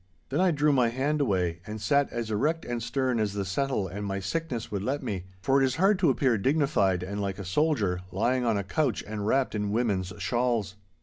Then 0.29 0.39
I 0.41 0.49
drew 0.49 0.73
my 0.73 0.87
hand 0.89 1.21
away, 1.21 1.59
and 1.67 1.79
sat 1.79 2.11
as 2.11 2.31
erect 2.31 2.65
and 2.65 2.81
stern 2.81 3.19
as 3.19 3.33
the 3.33 3.45
settle 3.45 3.87
and 3.87 4.03
my 4.03 4.19
sickness 4.19 4.71
would 4.71 4.81
let 4.81 5.03
me, 5.03 5.25
for 5.43 5.61
it 5.61 5.63
is 5.63 5.75
hard 5.75 5.99
to 5.99 6.09
appear 6.09 6.39
dignified 6.39 7.03
and 7.03 7.21
like 7.21 7.37
a 7.37 7.45
soldier, 7.45 7.99
lying 8.11 8.43
on 8.43 8.57
a 8.57 8.63
couch 8.63 9.03
and 9.05 9.27
wrapped 9.27 9.53
in 9.53 9.69
women's 9.71 10.11
shawls. 10.17 10.73